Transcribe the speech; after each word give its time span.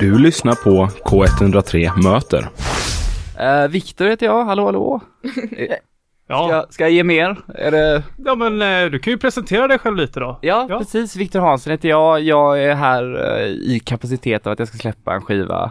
Du 0.00 0.18
lyssnar 0.18 0.54
på 0.54 0.86
K103 1.04 2.02
Möter. 2.02 2.48
Uh, 3.62 3.68
Viktor 3.70 4.06
heter 4.06 4.26
jag, 4.26 4.44
hallå 4.44 4.64
hallå. 4.64 5.00
Ja. 6.28 6.48
Ska, 6.48 6.72
ska 6.72 6.84
jag 6.84 6.90
ge 6.90 7.04
mer? 7.04 7.36
Är 7.54 7.70
det... 7.70 8.02
ja, 8.24 8.34
men 8.34 8.62
eh, 8.62 8.90
du 8.90 8.98
kan 8.98 9.10
ju 9.10 9.18
presentera 9.18 9.68
dig 9.68 9.78
själv 9.78 9.96
lite 9.96 10.20
då. 10.20 10.38
Ja, 10.42 10.66
Ja. 10.70 10.78
precis. 10.78 11.16
Viktor 11.16 11.40
Hansen 11.40 11.70
heter 11.70 11.88
jag. 11.88 12.20
Jag 12.22 12.62
är 12.64 12.74
här 12.74 13.02
eh, 13.40 13.46
i 13.46 13.80
kapacitet 13.84 14.46
av 14.46 14.52
att 14.52 14.58
jag 14.58 14.68
ska 14.68 14.78
släppa 14.78 15.14
en 15.14 15.22
skiva 15.22 15.70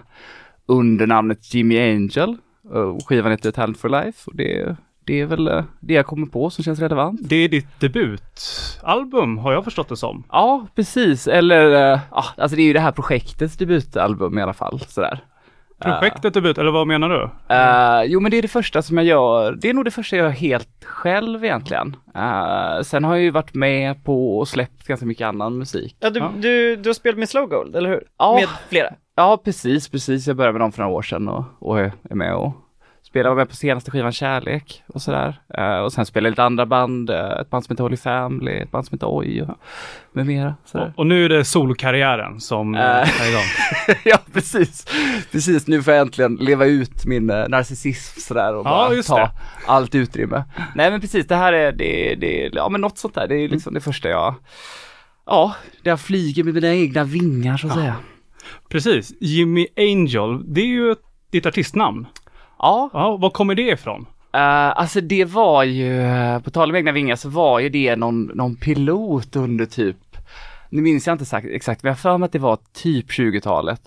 under 0.67 1.07
namnet 1.07 1.53
Jimmy 1.53 1.79
Angel. 1.79 2.37
Och 2.69 3.07
skivan 3.07 3.31
heter 3.31 3.51
Talent 3.51 3.77
for 3.79 3.89
Life 3.89 4.19
och 4.31 4.35
det, 4.35 4.75
det 5.05 5.21
är 5.21 5.25
väl 5.25 5.47
eh, 5.47 5.63
det 5.79 5.93
jag 5.93 6.05
kommer 6.05 6.27
på 6.27 6.49
som 6.49 6.63
känns 6.63 6.79
relevant. 6.79 7.19
Det 7.23 7.35
är 7.35 7.49
ditt 7.49 7.79
debutalbum 7.79 9.37
har 9.37 9.53
jag 9.53 9.63
förstått 9.63 9.89
det 9.89 9.97
som. 9.97 10.23
Ja, 10.31 10.67
precis. 10.75 11.27
Eller, 11.27 11.93
eh, 11.93 11.99
ja, 12.11 12.25
alltså 12.37 12.55
det 12.55 12.61
är 12.61 12.65
ju 12.67 12.73
det 12.73 12.79
här 12.79 12.91
projektets 12.91 13.57
debutalbum 13.57 14.37
i 14.37 14.41
alla 14.41 14.53
fall, 14.53 14.79
sådär. 14.79 15.19
Projektet 15.79 16.33
debut, 16.33 16.57
eller 16.57 16.71
vad 16.71 16.87
menar 16.87 17.09
du? 17.09 17.29
Eh, 17.55 18.03
jo 18.11 18.19
men 18.19 18.31
det 18.31 18.37
är 18.37 18.41
det 18.41 18.47
första 18.47 18.81
som 18.81 18.97
jag 18.97 19.05
gör, 19.05 19.51
det 19.51 19.69
är 19.69 19.73
nog 19.73 19.85
det 19.85 19.91
första 19.91 20.15
jag 20.15 20.23
gör 20.23 20.31
helt 20.31 20.83
själv 20.85 21.45
egentligen. 21.45 21.95
Eh, 22.15 22.81
sen 22.83 23.03
har 23.03 23.15
jag 23.15 23.23
ju 23.23 23.31
varit 23.31 23.53
med 23.53 24.03
på 24.03 24.37
och 24.39 24.47
släppt 24.47 24.87
ganska 24.87 25.05
mycket 25.05 25.27
annan 25.27 25.57
musik. 25.57 25.95
Ja, 25.99 26.09
du, 26.09 26.19
Ja. 26.19 26.31
Du, 26.37 26.75
du 26.75 26.89
har 26.89 26.93
spelat 26.93 27.19
med 27.19 27.29
Slow 27.29 27.47
Gold, 27.47 27.75
eller 27.75 27.89
hur? 27.89 28.03
Ja. 28.17 28.35
Med 28.35 28.49
flera. 28.69 28.93
Ja 29.15 29.41
precis, 29.45 29.89
precis. 29.89 30.27
Jag 30.27 30.35
började 30.35 30.53
med 30.53 30.61
dem 30.61 30.71
för 30.71 30.81
några 30.83 30.95
år 30.95 31.01
sedan 31.01 31.27
och, 31.29 31.43
och 31.59 31.79
är 31.79 31.91
med 32.03 32.35
och 32.35 32.53
spelar 33.15 33.29
var 33.29 33.35
med 33.37 33.49
på 33.49 33.55
senaste 33.55 33.91
skivan 33.91 34.11
Kärlek 34.11 34.83
och 34.87 35.01
sådär. 35.01 35.39
Eh, 35.57 35.77
och 35.77 35.93
sen 35.93 36.05
spelar 36.05 36.27
jag 36.27 36.31
lite 36.31 36.43
andra 36.43 36.65
band, 36.65 37.09
eh, 37.09 37.31
ett 37.41 37.49
band 37.49 37.65
som 37.65 37.73
heter 37.73 37.83
Holy 37.83 37.97
Family, 37.97 38.51
ett 38.51 38.71
band 38.71 38.85
som 38.85 38.95
heter 38.95 39.07
Oj 39.17 39.41
och 39.41 39.57
med 40.13 40.25
mera. 40.25 40.55
Och, 40.73 40.87
och 40.95 41.07
nu 41.07 41.25
är 41.25 41.29
det 41.29 41.45
solokarriären 41.45 42.39
som 42.41 42.75
Eh. 42.75 42.81
är 42.81 43.29
igång. 43.29 43.43
ja 44.05 44.17
precis, 44.33 44.85
precis. 45.31 45.67
Nu 45.67 45.83
får 45.83 45.93
jag 45.93 46.01
äntligen 46.01 46.35
leva 46.35 46.65
ut 46.65 47.05
min 47.05 47.29
uh, 47.29 47.47
narcissism 47.49 48.19
sådär 48.19 48.53
och 48.55 48.65
Ja, 48.65 48.89
bara 48.89 49.03
ta 49.03 49.17
det. 49.17 49.31
allt 49.67 49.95
utrymme. 49.95 50.43
Nej 50.75 50.91
men 50.91 51.01
precis, 51.01 51.27
det 51.27 51.35
här 51.35 51.53
är, 51.53 51.71
det, 51.71 52.15
det, 52.15 52.49
ja 52.53 52.69
men 52.69 52.81
något 52.81 52.97
sånt 52.97 53.13
där, 53.15 53.27
det 53.27 53.35
är 53.35 53.49
liksom 53.49 53.73
det 53.73 53.81
första 53.81 54.09
jag, 54.09 54.35
ja, 55.25 55.55
där 55.83 55.91
jag 55.91 55.99
flyger 55.99 56.43
med 56.43 56.53
mina 56.53 56.73
egna 56.73 57.03
vingar 57.03 57.57
så 57.57 57.67
att 57.67 57.73
säga. 57.73 57.95
Precis. 58.69 59.13
Jimmy 59.19 59.67
Angel, 59.77 60.53
det 60.53 60.61
är 60.61 60.65
ju 60.67 60.91
ett- 60.91 60.99
ditt 61.31 61.45
artistnamn. 61.45 62.07
Ja, 62.59 62.89
Ja, 62.93 63.17
var 63.17 63.29
kommer 63.29 63.55
det 63.55 63.61
ifrån? 63.71 64.01
Uh, 64.35 64.79
alltså 64.79 65.01
det 65.01 65.25
var 65.25 65.63
ju, 65.63 66.01
eh, 66.01 66.39
på 66.39 66.49
tal 66.51 66.69
om 66.69 66.75
egna 66.75 66.91
vingar 66.91 67.15
så 67.15 67.29
var 67.29 67.59
ju 67.59 67.69
det 67.69 67.95
någon, 67.95 68.23
någon 68.23 68.55
pilot 68.55 69.35
under 69.35 69.65
typ, 69.65 69.97
nu 70.69 70.81
minns 70.81 71.07
jag 71.07 71.13
inte 71.13 71.23
exakt, 71.23 71.47
exakt 71.49 71.83
men 71.83 71.89
jag 71.89 71.93
har 71.95 71.99
för 71.99 72.17
mig 72.17 72.25
att 72.25 72.31
det 72.31 72.39
var 72.39 72.57
typ 72.73 73.09
20-talet. 73.09 73.81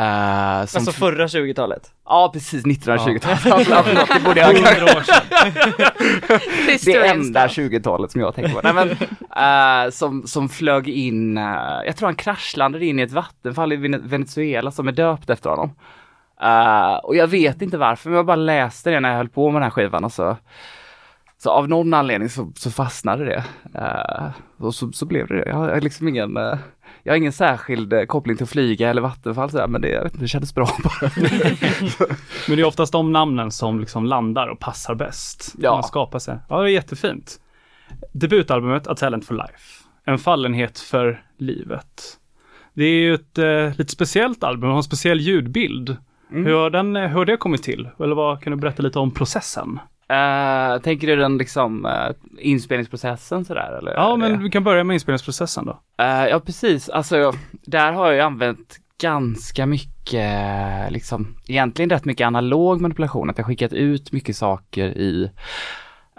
Uh, 0.00 0.66
som 0.66 0.78
Alltså 0.78 0.92
förra 0.92 1.26
20-talet. 1.26 1.90
Ja 2.04 2.30
precis, 2.32 2.64
1920-talet. 2.64 3.68
Ja, 3.70 3.84
det 4.14 4.24
borde 4.24 4.40
jag 4.40 4.46
ha. 4.46 4.54
Det 6.84 7.06
enda 7.06 7.46
20-talet 7.46 8.12
som 8.12 8.20
jag 8.20 8.34
tänker 8.34 8.52
på. 8.52 8.60
Nej, 8.72 8.74
men, 8.74 8.90
eh, 9.86 9.90
som, 9.90 10.26
som 10.26 10.48
flög 10.48 10.88
in, 10.88 11.38
eh, 11.38 11.44
jag 11.86 11.96
tror 11.96 12.06
han 12.08 12.14
kraschlandade 12.16 12.86
in 12.86 12.98
i 12.98 13.02
ett 13.02 13.12
vattenfall 13.12 13.72
i 13.72 13.76
Vene- 13.76 14.08
Venezuela 14.08 14.70
som 14.70 14.88
är 14.88 14.92
döpt 14.92 15.30
efter 15.30 15.50
honom. 15.50 15.70
Eh, 16.44 16.94
och 16.94 17.16
jag 17.16 17.26
vet 17.26 17.62
inte 17.62 17.78
varför, 17.78 18.10
men 18.10 18.16
jag 18.16 18.26
bara 18.26 18.36
läste 18.36 18.90
det 18.90 19.00
när 19.00 19.10
jag 19.10 19.16
höll 19.16 19.28
på 19.28 19.50
med 19.50 19.56
den 19.56 19.62
här 19.62 19.70
skivan 19.70 20.04
och 20.04 20.12
så, 20.12 20.36
så 21.38 21.50
av 21.50 21.68
någon 21.68 21.94
anledning 21.94 22.28
så, 22.28 22.52
så 22.56 22.70
fastnade 22.70 23.24
det. 23.24 23.44
Eh, 23.74 24.26
och 24.56 24.74
så, 24.74 24.92
så 24.92 25.06
blev 25.06 25.26
det 25.26 25.36
det. 25.36 25.48
Jag 25.48 25.56
har 25.56 25.80
liksom 25.80 26.08
ingen, 26.08 26.36
eh, 26.36 26.58
jag 27.02 27.12
har 27.12 27.16
ingen 27.16 27.32
särskild 27.32 28.08
koppling 28.08 28.36
till 28.36 28.44
att 28.44 28.50
flyga 28.50 28.90
eller 28.90 29.02
vattenfall 29.02 29.50
sådär, 29.50 29.66
men 29.66 29.80
det, 29.80 29.88
jag 29.88 30.02
vet 30.02 30.12
inte, 30.12 30.24
det 30.24 30.28
kändes 30.28 30.54
bra 30.54 30.68
bara. 30.84 31.10
Men 32.48 32.56
det 32.56 32.62
är 32.62 32.64
oftast 32.64 32.92
de 32.92 33.12
namnen 33.12 33.50
som 33.50 33.80
liksom 33.80 34.06
landar 34.06 34.48
och 34.48 34.60
passar 34.60 34.94
bäst. 34.94 35.54
Ja. 35.58 35.74
Man 35.74 35.82
skapar 35.82 36.18
sig. 36.18 36.38
Ja, 36.48 36.60
det 36.60 36.70
är 36.70 36.72
jättefint. 36.72 37.40
Debutalbumet 38.12 38.86
A 38.86 38.94
Talent 38.94 39.26
for 39.26 39.34
Life. 39.34 39.84
En 40.04 40.18
fallenhet 40.18 40.78
för 40.78 41.22
livet. 41.38 42.18
Det 42.74 42.84
är 42.84 42.98
ju 43.00 43.14
ett 43.14 43.38
eh, 43.38 43.78
lite 43.78 43.92
speciellt 43.92 44.44
album, 44.44 44.70
har 44.70 44.76
en 44.76 44.82
speciell 44.82 45.20
ljudbild. 45.20 45.96
Mm. 46.30 46.46
Hur, 46.46 46.54
har 46.54 46.70
den, 46.70 46.96
hur 46.96 47.08
har 47.08 47.24
det 47.24 47.36
kommit 47.36 47.62
till? 47.62 47.88
Eller 47.98 48.14
vad 48.14 48.42
kan 48.42 48.50
du 48.50 48.56
berätta 48.56 48.82
lite 48.82 48.98
om 48.98 49.10
processen? 49.10 49.78
Eh, 50.08 50.82
tänker 50.82 51.06
du 51.06 51.16
den 51.16 51.38
liksom 51.38 51.84
uh, 51.86 51.92
inspelningsprocessen 52.38 53.44
sådär 53.44 53.78
eller? 53.78 53.92
Ja, 53.92 54.16
men 54.16 54.42
vi 54.42 54.50
kan 54.50 54.64
börja 54.64 54.84
med 54.84 54.94
inspelningsprocessen 54.94 55.66
då. 55.66 55.80
Eh, 55.98 56.26
ja 56.26 56.40
precis, 56.40 56.88
alltså 56.88 57.32
där 57.66 57.92
har 57.92 58.12
jag 58.12 58.26
använt 58.26 58.78
ganska 59.00 59.66
mycket, 59.66 60.92
liksom 60.92 61.36
egentligen 61.46 61.90
rätt 61.90 62.04
mycket 62.04 62.26
analog 62.26 62.80
manipulation, 62.80 63.30
att 63.30 63.38
jag 63.38 63.46
skickat 63.46 63.72
ut 63.72 64.12
mycket 64.12 64.36
saker 64.36 64.88
i 64.88 65.30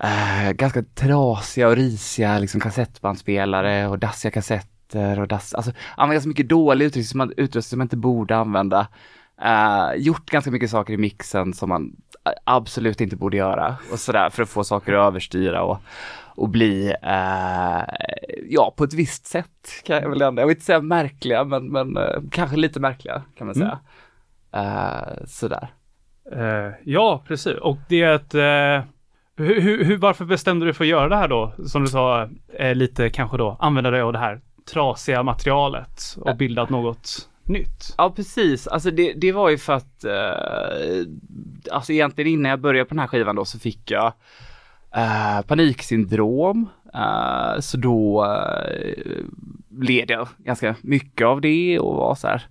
eh, 0.01 0.51
ganska 0.51 0.83
trasiga 0.83 1.67
och 1.67 1.75
risiga 1.75 2.39
liksom 2.39 2.61
kassettbandspelare 2.61 3.87
och 3.87 3.99
dassiga 3.99 4.31
kassetter 4.31 5.19
och 5.19 5.27
dass, 5.27 5.53
alltså 5.53 5.71
använt 5.97 6.15
ganska 6.15 6.27
mycket 6.27 6.49
dålig 6.49 6.85
utrustning 6.85 7.21
som 7.21 7.33
utrustning 7.37 7.69
som 7.69 7.77
man 7.77 7.85
inte 7.85 7.97
borde 7.97 8.37
använda. 8.37 8.87
Eh, 9.41 9.91
gjort 9.97 10.29
ganska 10.29 10.51
mycket 10.51 10.69
saker 10.69 10.93
i 10.93 10.97
mixen 10.97 11.53
som 11.53 11.69
man 11.69 11.95
absolut 12.43 13.01
inte 13.01 13.15
borde 13.15 13.37
göra 13.37 13.75
och 13.91 13.99
sådär 13.99 14.29
för 14.29 14.43
att 14.43 14.49
få 14.49 14.63
saker 14.63 14.93
att 14.93 15.07
överstyra 15.07 15.63
och, 15.63 15.77
och 16.25 16.49
bli, 16.49 16.93
eh, 17.01 17.83
ja 18.49 18.73
på 18.77 18.83
ett 18.83 18.93
visst 18.93 19.25
sätt 19.25 19.81
kan 19.85 19.95
jag 19.95 20.09
väl 20.09 20.21
ändå, 20.21 20.41
jag 20.41 20.47
vill 20.47 20.55
inte 20.55 20.65
säga 20.65 20.81
märkliga 20.81 21.43
men, 21.43 21.67
men 21.71 21.97
eh, 21.97 22.21
kanske 22.31 22.55
lite 22.57 22.79
märkliga 22.79 23.21
kan 23.37 23.47
man 23.47 23.55
säga. 23.55 23.79
Eh, 24.51 25.25
sådär. 25.27 25.67
Ja, 26.83 27.23
precis. 27.27 27.57
Och 27.57 27.77
det 27.89 28.01
är 28.01 28.13
ett... 28.15 28.33
Hur, 29.37 29.61
hur, 29.61 29.83
hur- 29.83 29.97
varför 29.97 30.25
bestämde 30.25 30.65
du 30.65 30.71
dig 30.71 30.75
för 30.75 30.83
att 30.83 30.89
göra 30.89 31.09
det 31.09 31.15
här 31.15 31.27
då? 31.27 31.53
Som 31.65 31.81
du 31.81 31.87
sa, 31.87 32.29
eh, 32.59 32.75
lite 32.75 33.09
kanske 33.09 33.37
då 33.37 33.57
använda 33.59 33.91
dig 33.91 34.01
av 34.01 34.13
det 34.13 34.19
här 34.19 34.41
trasiga 34.73 35.23
materialet 35.23 36.01
och 36.21 36.37
bildat 36.37 36.69
något 36.69 37.29
nytt. 37.47 37.93
Ja 37.97 38.09
precis, 38.15 38.67
alltså 38.67 38.91
det, 38.91 39.13
det 39.13 39.31
var 39.31 39.49
ju 39.49 39.57
för 39.57 39.73
att, 39.73 40.03
eh, 40.03 41.07
alltså 41.71 41.93
egentligen 41.93 42.31
innan 42.31 42.49
jag 42.49 42.59
började 42.59 42.85
på 42.85 42.93
den 42.93 42.99
här 42.99 43.07
skivan 43.07 43.35
då 43.35 43.45
så 43.45 43.59
fick 43.59 43.91
jag 43.91 44.13
eh, 44.95 45.41
paniksyndrom. 45.41 46.69
Eh, 46.93 47.59
så 47.59 47.77
då 47.77 48.25
uh, 48.25 49.25
led 49.81 50.09
jag 50.09 50.27
ganska 50.37 50.75
mycket 50.81 51.27
av 51.27 51.41
det 51.41 51.79
och 51.79 51.95
var 51.95 52.15
så 52.15 52.27
här, 52.27 52.47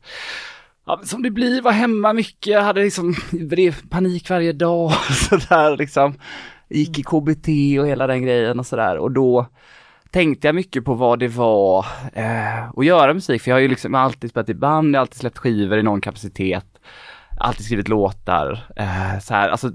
ja 0.86 1.00
som 1.04 1.22
det 1.22 1.30
blir, 1.30 1.62
var 1.62 1.72
hemma 1.72 2.12
mycket, 2.12 2.52
jag 2.52 2.62
hade 2.62 2.82
liksom 2.82 3.14
panik 3.90 4.30
varje 4.30 4.52
dag 4.52 4.84
och 5.08 5.14
sådär 5.14 5.76
liksom. 5.76 6.14
Gick 6.68 6.98
i 6.98 7.02
KBT 7.02 7.48
och 7.80 7.86
hela 7.86 8.06
den 8.06 8.22
grejen 8.22 8.58
och 8.58 8.66
sådär 8.66 8.96
och 8.98 9.10
då 9.10 9.46
tänkte 10.14 10.48
jag 10.48 10.54
mycket 10.54 10.84
på 10.84 10.94
vad 10.94 11.18
det 11.18 11.28
var 11.28 11.86
eh, 12.12 12.68
att 12.76 12.86
göra 12.86 13.14
musik, 13.14 13.42
för 13.42 13.50
jag 13.50 13.56
har 13.56 13.60
ju 13.60 13.68
liksom 13.68 13.94
alltid 13.94 14.30
spelat 14.30 14.48
i 14.48 14.54
band, 14.54 14.94
jag 14.94 14.98
har 14.98 15.00
alltid 15.00 15.20
släppt 15.20 15.38
skivor 15.38 15.78
i 15.78 15.82
någon 15.82 16.00
kapacitet, 16.00 16.66
alltid 17.40 17.66
skrivit 17.66 17.88
låtar, 17.88 18.66
eh, 18.76 19.18
så 19.22 19.34
här, 19.34 19.48
alltså 19.48 19.70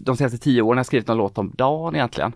de 0.00 0.16
senaste 0.16 0.38
tio 0.38 0.62
åren 0.62 0.76
har 0.76 0.80
jag 0.80 0.86
skrivit 0.86 1.06
någon 1.08 1.16
låt 1.16 1.38
om 1.38 1.52
dagen 1.58 1.94
egentligen. 1.94 2.32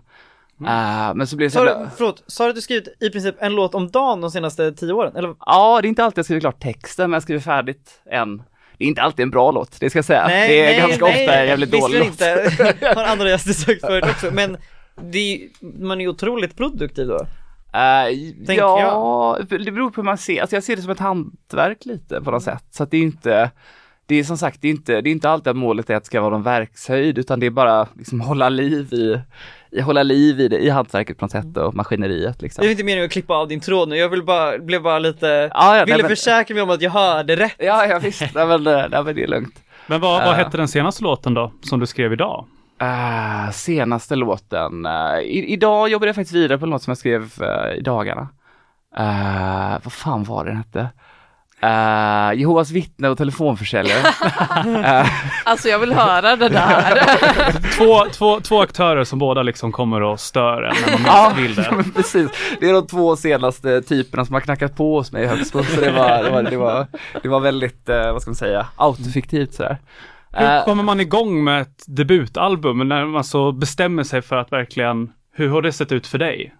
Eh, 0.67 1.13
men 1.15 1.27
så 1.27 1.35
blev 1.35 1.49
så 1.49 1.57
jävla- 1.59 1.83
du, 1.83 1.89
förlåt, 1.97 2.23
sa 2.27 2.43
du 2.43 2.49
att 2.49 2.55
du 2.55 2.61
skrivit 2.61 2.87
i 2.99 3.09
princip 3.09 3.35
en 3.39 3.55
låt 3.55 3.75
om 3.75 3.91
dagen 3.91 4.21
de 4.21 4.31
senaste 4.31 4.71
tio 4.71 4.93
åren? 4.93 5.15
Eller? 5.15 5.35
Ja, 5.39 5.79
det 5.81 5.87
är 5.87 5.89
inte 5.89 6.03
alltid 6.03 6.17
jag 6.17 6.25
skriver 6.25 6.39
klart 6.41 6.59
texten, 6.61 7.09
men 7.09 7.15
jag 7.15 7.23
skriver 7.23 7.41
färdigt 7.41 8.01
en. 8.11 8.37
Det 8.77 8.83
är 8.83 8.87
inte 8.87 9.01
alltid 9.01 9.23
en 9.23 9.29
bra 9.29 9.51
låt, 9.51 9.79
det 9.79 9.89
ska 9.89 9.97
jag 9.97 10.05
säga. 10.05 10.27
det 10.27 10.75
är 10.75 10.87
ganska 10.87 11.05
ofta 11.05 11.33
en 11.33 11.47
jävligt 11.47 11.71
dålig 11.71 11.99
låt. 11.99 12.07
inte, 12.07 12.51
har 12.95 13.03
andra 13.03 13.29
gäster 13.29 13.53
sagt 13.53 13.81
förut 13.81 14.05
också, 14.09 14.31
men 14.31 14.57
det 15.01 15.33
är, 15.35 15.49
man 15.83 15.97
är 16.01 16.03
ju 16.05 16.09
otroligt 16.09 16.57
produktiv 16.57 17.07
då. 17.07 17.19
Tänker 18.47 18.53
ja, 18.63 19.37
det 19.49 19.71
beror 19.71 19.89
på 19.91 20.01
hur 20.01 20.05
man 20.05 20.17
ser, 20.17 20.41
alltså 20.41 20.55
jag 20.55 20.63
ser 20.63 20.75
det 20.75 20.81
som 20.81 20.91
ett 20.91 20.99
hantverk 20.99 21.85
lite 21.85 22.21
på 22.21 22.31
något 22.31 22.43
sätt. 22.43 22.63
Så 22.71 22.83
att 22.83 22.91
det 22.91 22.97
är 22.97 23.01
inte, 23.01 23.51
det 24.05 24.15
är 24.15 24.23
som 24.23 24.37
sagt, 24.37 24.61
det 24.61 24.67
är 24.67 24.71
inte, 24.71 25.01
det 25.01 25.09
är 25.09 25.11
inte 25.11 25.29
alltid 25.29 25.47
att 25.51 25.55
målet 25.57 25.89
är 25.89 25.95
att 25.95 26.03
det 26.03 26.07
ska 26.07 26.21
vara 26.21 26.31
någon 26.31 26.43
verkshöjd, 26.43 27.17
utan 27.17 27.39
det 27.39 27.45
är 27.45 27.49
bara 27.49 27.87
liksom 27.97 28.21
hålla 28.21 28.49
liv 28.49 28.93
i, 28.93 29.19
i 29.71 29.81
hålla 29.81 30.03
liv 30.03 30.39
i 30.39 30.47
det, 30.47 30.57
i 30.57 30.69
hantverket 30.69 31.17
på 31.17 31.25
något 31.25 31.31
sätt 31.31 31.57
och 31.57 31.75
maskineriet 31.75 32.41
liksom. 32.41 32.61
Det 32.61 32.67
är 32.67 32.71
inte 32.71 32.83
meningen 32.83 33.05
att 33.05 33.11
klippa 33.11 33.33
av 33.33 33.47
din 33.47 33.59
tråd 33.59 33.89
nu, 33.89 33.95
jag 33.97 34.09
vill 34.09 34.23
bara, 34.23 34.57
blev 34.57 34.81
bara 34.81 34.99
lite, 34.99 35.27
Ja, 35.53 35.77
ja, 35.77 35.85
ville 35.85 35.95
nej, 35.97 36.03
men- 36.03 36.09
försäkra 36.09 36.53
mig 36.53 36.63
om 36.63 36.69
att 36.69 36.81
jag 36.81 36.91
hörde 36.91 37.35
rätt. 37.35 37.55
Ja, 37.57 37.85
ja 37.85 37.99
visst, 37.99 38.21
nej 38.35 38.47
men, 38.47 38.67
eh, 38.67 38.85
nej, 38.91 39.03
men 39.03 39.15
det 39.15 39.23
är 39.23 39.27
lugnt. 39.27 39.63
Men 39.87 40.01
vad, 40.01 40.21
vad 40.25 40.29
Eh. 40.33 40.35
hette 40.35 40.57
den 40.57 40.67
senaste 40.67 41.03
låten 41.03 41.33
då, 41.33 41.51
som 41.61 41.79
du 41.79 41.85
skrev 41.85 42.13
idag? 42.13 42.45
Uh, 42.83 43.51
senaste 43.51 44.15
låten, 44.15 44.85
eh, 44.85 45.19
i, 45.19 45.53
idag 45.53 45.89
jobbade 45.89 46.09
jag 46.09 46.15
faktiskt 46.15 46.35
vidare 46.35 46.57
på 46.57 46.65
en 46.65 46.69
låt 46.71 46.83
som 46.83 46.91
jag 46.91 46.97
skrev 46.97 47.33
eh, 47.41 47.77
i 47.77 47.81
dagarna. 47.81 48.27
Uh, 48.99 49.77
vad 49.83 49.93
fan 49.93 50.23
var 50.23 50.45
det 50.45 50.49
den 50.49 50.57
hette? 50.57 50.89
Uh, 51.63 52.39
Jehovas 52.39 52.71
vittne 52.71 53.09
och 53.09 53.17
telefonförsäljare. 53.17 54.07
uh, 54.65 55.07
Alltså 55.43 55.69
jag 55.69 55.79
vill 55.79 55.93
höra 55.93 56.35
det 56.35 56.49
där. 56.49 57.01
Två, 57.77 58.05
två, 58.11 58.39
två 58.39 58.61
aktörer 58.61 59.03
som 59.03 59.19
båda 59.19 59.43
liksom 59.43 59.71
kommer 59.71 60.01
och 60.01 60.19
stör 60.19 60.63
en 60.63 60.75
när 60.85 60.91
man 60.91 61.01
ja, 61.05 61.33
minst 61.35 61.57
vill 61.57 61.65
ja, 61.65 61.71
det. 61.71 61.75
men 61.75 61.91
precis. 61.95 62.29
Det 62.59 62.69
är 62.69 62.73
de 62.73 62.87
två 62.87 63.15
senaste 63.15 63.81
typerna 63.81 64.25
som 64.25 64.33
har 64.33 64.41
knackat 64.41 64.75
på 64.75 64.97
hos 64.97 65.11
mig 65.11 65.23
i 65.23 65.27
Högsbo. 65.27 65.63
Så 65.63 65.81
det 65.81 65.91
var, 65.91 66.23
det 66.23 66.29
var, 66.29 66.43
det 66.43 66.57
var, 66.57 66.87
det 67.21 67.29
var 67.29 67.39
väldigt, 67.39 67.89
uh, 67.89 68.11
vad 68.11 68.21
ska 68.21 68.31
man 68.31 68.35
säga, 68.35 68.67
autofiktivt 68.75 69.53
sådär. 69.53 69.77
Hur 70.33 70.57
Uh, 70.57 70.65
kommer 70.65 70.83
man 70.83 70.99
igång 70.99 71.43
med 71.43 71.61
ett 71.61 71.83
debutalbum 71.87 72.87
när 72.87 73.05
man 73.05 73.23
så 73.23 73.51
bestämmer 73.51 74.03
sig 74.03 74.21
för 74.21 74.35
att 74.35 74.51
verkligen, 74.51 75.11
hur 75.31 75.49
har 75.49 75.61
det 75.61 75.71
sett 75.71 75.91
ut 75.91 76.07
för 76.07 76.17
dig? 76.17 76.55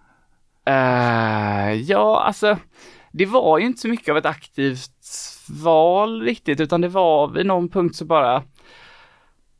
Eh, 0.66 1.74
ja, 1.74 2.24
alltså, 2.28 2.58
det 3.12 3.26
var 3.26 3.60
ju 3.60 3.66
inte 3.66 3.82
så 3.82 3.88
mycket 3.88 4.10
av 4.10 4.18
ett 4.18 4.26
aktivt 4.26 4.92
val 5.64 6.22
riktigt, 6.22 6.60
utan 6.60 6.82
det 6.82 6.88
var 6.88 7.28
vid 7.28 7.46
någon 7.46 7.70
punkt 7.70 7.96
så 7.96 8.06
bara 8.06 8.44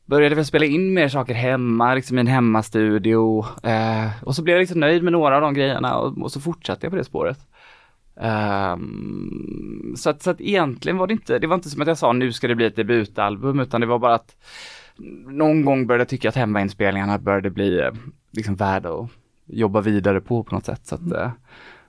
började 0.06 0.34
vi 0.34 0.44
spela 0.44 0.64
in 0.64 0.94
mer 0.94 1.08
saker 1.08 1.34
hemma, 1.34 1.94
liksom 1.94 2.18
i 2.18 2.20
en 2.20 2.26
hemmastudio. 2.26 3.44
Eh, 3.62 4.10
och 4.22 4.34
så 4.34 4.42
blev 4.42 4.56
jag 4.56 4.60
liksom 4.60 4.80
nöjd 4.80 5.02
med 5.02 5.12
några 5.12 5.36
av 5.36 5.42
de 5.42 5.54
grejerna 5.54 5.96
och, 5.98 6.22
och 6.22 6.32
så 6.32 6.40
fortsatte 6.40 6.86
jag 6.86 6.90
på 6.90 6.96
det 6.96 7.04
spåret. 7.04 7.38
Ehm, 8.20 9.94
så, 9.96 10.10
att, 10.10 10.22
så 10.22 10.30
att 10.30 10.40
egentligen 10.40 10.98
var 10.98 11.06
det 11.06 11.12
inte, 11.12 11.38
det 11.38 11.46
var 11.46 11.54
inte 11.54 11.70
som 11.70 11.82
att 11.82 11.88
jag 11.88 11.98
sa 11.98 12.12
nu 12.12 12.32
ska 12.32 12.48
det 12.48 12.54
bli 12.54 12.66
ett 12.66 12.76
debutalbum, 12.76 13.60
utan 13.60 13.80
det 13.80 13.86
var 13.86 13.98
bara 13.98 14.14
att 14.14 14.36
någon 15.26 15.64
gång 15.64 15.86
började 15.86 16.00
jag 16.00 16.08
tycka 16.08 16.28
att 16.28 16.36
hemmainspelningarna 16.36 17.18
började 17.18 17.50
bli 17.50 17.80
eh, 17.80 17.92
liksom 18.30 18.54
värda 18.54 18.88
att 18.88 19.10
jobba 19.46 19.80
vidare 19.80 20.20
på 20.20 20.44
på 20.44 20.54
något 20.54 20.66
sätt. 20.66 20.86
Så 20.86 20.94
att, 20.94 21.12
eh, 21.12 21.30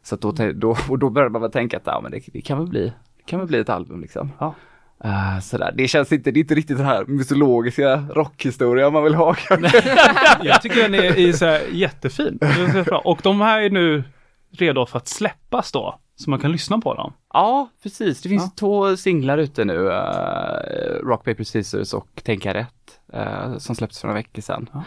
så 0.03 0.15
att 0.15 0.21
då, 0.21 0.31
då, 0.53 0.77
och 0.89 0.99
då 0.99 1.09
började 1.09 1.31
man 1.31 1.41
väl 1.41 1.51
tänka 1.51 1.77
att 1.77 1.83
ja, 1.85 1.99
men 2.03 2.11
det, 2.11 2.21
det 2.33 2.41
kan 2.41 2.57
väl 2.57 2.67
bli, 2.67 2.93
det 3.17 3.23
kan 3.25 3.39
väl 3.39 3.47
bli 3.47 3.59
ett 3.59 3.69
album 3.69 4.01
liksom. 4.01 4.31
Ja. 4.39 4.55
Eh, 5.03 5.39
sådär. 5.39 5.73
Det 5.77 5.87
känns 5.87 6.11
inte, 6.11 6.31
det 6.31 6.39
är 6.39 6.41
inte 6.41 6.55
riktigt 6.55 6.77
den 6.77 6.85
här 6.85 7.05
mytologiska 7.05 7.95
rockhistoria 7.95 8.89
man 8.89 9.03
vill 9.03 9.15
ha. 9.15 9.35
Jag 10.41 10.61
tycker 10.61 10.81
den 10.81 10.95
är, 10.95 11.19
är 11.19 11.31
så 11.31 11.59
jättefin. 11.71 12.39
Och 13.03 13.19
de 13.23 13.41
här 13.41 13.61
är 13.61 13.69
nu 13.69 14.03
redo 14.51 14.85
för 14.85 14.97
att 14.97 15.07
släppas 15.07 15.71
då, 15.71 15.99
så 16.15 16.29
man 16.29 16.39
kan 16.39 16.51
lyssna 16.51 16.77
på 16.79 16.93
dem. 16.93 17.13
Ja, 17.33 17.69
precis. 17.83 18.21
Det 18.21 18.29
finns 18.29 18.43
Ja. 18.43 18.51
två 18.59 18.97
singlar 18.97 19.37
ute 19.37 19.65
nu, 19.65 19.91
eh, 19.91 20.99
Rock, 21.03 21.23
Paper, 21.25 21.43
Scissors 21.43 21.93
och 21.93 22.07
Tänka 22.23 22.53
Rätt, 22.53 22.99
eh, 23.13 23.57
som 23.57 23.75
släpptes 23.75 24.01
för 24.01 24.07
några 24.07 24.19
veckor 24.19 24.41
sedan. 24.41 24.69
Ja. 24.73 24.83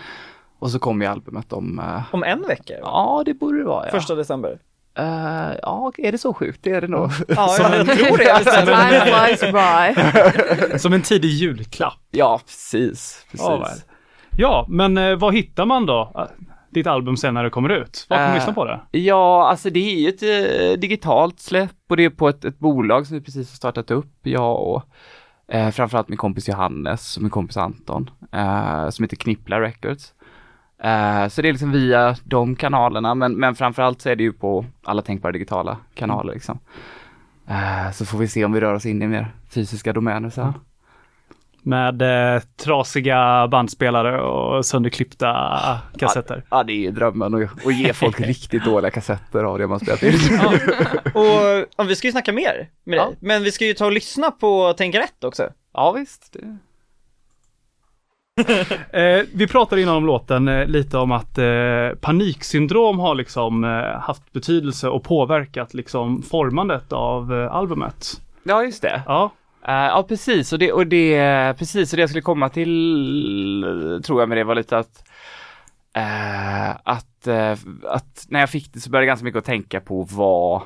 Och 0.59 0.71
så 0.71 0.79
kommer 0.79 1.05
ju 1.07 1.13
albumet 1.13 1.53
om, 1.53 1.79
eh, 1.79 2.03
Om 2.15 2.25
en 2.25 2.43
vecka? 2.43 2.75
ja 2.81 3.23
det 3.27 3.35
borde 3.35 3.59
det 3.59 3.65
vara 3.65 3.85
ja. 3.87 3.91
Första 3.91 4.15
december? 4.15 4.59
Eh, 4.99 5.53
ja, 5.63 5.93
är 5.99 6.13
det 6.13 6.19
så 6.19 6.35
sjukt? 6.35 6.59
Det 6.63 6.71
är 6.71 6.81
det 6.81 6.89
nog. 6.89 7.11
Ja, 7.29 7.57
jag, 7.59 7.87
tror 7.87 8.17
det. 8.19 8.45
Time 8.67 9.01
flies 9.01 10.73
by. 10.73 10.79
Som 10.79 10.93
en 10.93 11.03
tidig 11.03 11.29
julklapp. 11.29 11.99
Ja, 12.11 12.41
precis. 12.47 13.27
precis. 13.31 13.85
Ja, 14.37 14.67
men 14.69 15.19
vad 15.19 15.35
hittar 15.35 15.67
man 15.67 15.87
då? 15.87 16.29
Ditt 16.71 16.87
album 16.87 17.17
sen 17.17 17.35
när 17.35 17.45
det 17.45 17.51
kommer 17.51 17.69
ut? 17.69 18.07
Var 18.09 18.17
kan 18.17 18.25
man 18.25 18.31
Eh, 18.33 18.37
lyssna 18.39 18.53
på 18.53 18.65
det? 18.65 18.81
Ja, 18.91 19.49
alltså 19.51 19.71
det 19.71 19.81
är 19.81 20.01
ju 20.01 20.09
ett 20.09 20.23
eh, 20.23 20.81
digitalt 20.81 21.41
släpp 21.41 21.71
och 21.89 21.97
det 21.97 22.05
är 22.05 22.11
på 22.11 22.29
ett, 22.29 22.45
ett 22.45 22.59
bolag 22.59 23.07
som 23.07 23.17
vi 23.17 23.23
precis 23.25 23.51
har 23.51 23.57
startat 23.57 23.91
upp, 23.91 24.13
jag 24.23 24.63
och 24.69 24.83
eh, 25.49 25.71
framförallt 25.71 26.09
min 26.09 26.17
kompis 26.19 26.49
Johannes 26.49 27.17
och 27.17 27.23
min 27.23 27.31
kompis 27.31 27.57
Anton, 27.57 28.11
eh, 28.33 28.89
som 28.89 29.03
heter 29.03 29.17
Knippla 29.17 29.61
Records. 29.61 30.13
Eh, 30.83 31.29
så 31.29 31.43
det 31.43 31.49
är 31.49 31.53
liksom 31.53 31.73
via 31.73 32.17
de 32.25 32.57
kanalerna, 32.57 33.15
men, 33.15 33.33
men 33.33 33.55
framförallt 33.55 34.01
så 34.01 34.09
är 34.09 34.17
det 34.17 34.23
ju 34.23 34.33
på 34.33 34.65
alla 34.85 35.03
tänkbara 35.03 35.33
digitala 35.33 35.77
kanaler 35.95 36.33
liksom. 36.33 36.59
Eh, 37.49 37.91
så 37.93 38.07
får 38.07 38.19
vi 38.19 38.29
se 38.29 38.45
om 38.45 38.53
vi 38.53 38.61
rör 38.61 38.75
oss 38.75 38.87
in 38.87 39.03
i 39.03 39.07
mer 39.07 39.35
fysiska 39.51 39.93
domäner 39.93 40.31
sen. 40.31 40.53
Med 41.69 42.03
eh, 42.03 42.43
trasiga 42.65 43.49
bandspelare 43.49 44.21
och 44.21 44.67
sönderklippta 44.67 45.61
kassetter. 45.99 46.45
Ja, 46.51 46.63
det 46.63 46.73
är 46.73 46.77
ju 46.77 46.91
drömmen 46.91 47.35
att, 47.35 47.67
att 47.67 47.75
ge 47.77 47.93
folk 47.93 48.21
riktigt 48.27 48.65
dåliga 48.65 48.91
kassetter 48.91 49.45
av 49.45 49.59
det 49.59 49.67
man 49.67 49.81
spelat 49.81 50.03
in. 50.03 50.15
Och 51.15 51.67
ja, 51.77 51.85
vi 51.85 51.97
ska 51.97 52.09
ju 52.09 52.13
snacka 52.13 52.33
mer 52.33 52.69
med 52.85 52.97
Ja. 52.99 53.05
dig, 53.07 53.17
men 53.21 53.43
vi 53.43 53.53
ska 53.53 53.65
ju 53.65 53.75
ta 53.75 53.87
och 53.87 53.93
lyssna 53.93 54.31
på 54.31 54.73
Tänka 54.73 54.99
Rätt 54.99 55.25
också. 55.25 55.49
Ja, 55.75 55.93
visst. 55.93 56.33
Det... 56.33 56.57
Eh, 59.01 59.25
vi 59.35 59.47
pratade 59.47 59.83
innan 59.83 59.97
om 59.97 60.07
låten 60.07 60.49
eh, 60.49 60.67
lite 60.67 60.99
om 60.99 61.13
att 61.13 61.39
eh, 61.39 61.99
paniksyndrom 62.01 62.99
har 62.99 63.15
liksom 63.15 63.65
eh, 63.65 64.01
haft 64.01 64.33
betydelse 64.33 64.89
och 64.89 65.05
påverkat 65.05 65.75
liksom 65.75 66.23
formandet 66.23 66.93
av 66.93 67.35
eh, 67.35 67.55
albumet. 67.55 68.21
Ja, 68.43 68.63
just 68.63 68.83
det. 68.83 69.03
Ja, 69.07 69.31
Uh, 69.69 69.75
ja 69.75 70.05
precis. 70.09 70.53
Och 70.53 70.59
det, 70.59 70.73
och 70.73 70.87
det, 70.87 71.55
precis. 71.59 71.93
Och 71.93 71.97
det 71.97 72.03
jag 72.03 72.11
skulle 72.11 72.23
komma 72.23 72.49
till 72.49 74.03
tror 74.05 74.21
jag 74.23 74.29
med 74.29 74.39
det 74.39 74.45
var 74.45 74.55
lite 74.55 74.79
att 74.79 75.05
uh, 75.97 76.71
att, 76.71 77.27
uh, 77.27 77.57
att 77.85 78.27
när 78.29 78.41
jag 78.41 78.51
fick 78.51 78.73
det 78.73 78.81
så 78.81 78.91
började 78.91 79.05
jag 79.05 79.11
ganska 79.11 79.25
mycket 79.25 79.39
att 79.39 79.45
tänka 79.45 79.81
på 79.81 80.03
vad 80.03 80.63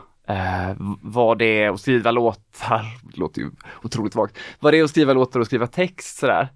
vad 1.03 1.39
det 1.39 1.62
är 1.62 1.71
att 1.71 1.81
skriva 1.81 2.11
låtar, 2.11 2.85
det 3.03 3.17
låter 3.17 3.41
ju 3.41 3.50
otroligt 3.83 4.15
vagt, 4.15 4.39
vad 4.61 4.73
det 4.73 4.79
är 4.79 4.85
att 4.85 4.91
skriva 4.91 5.12
låtar 5.12 5.41
och 5.41 5.47
skriva 5.47 5.67
text 5.67 6.19
sådär. 6.19 6.49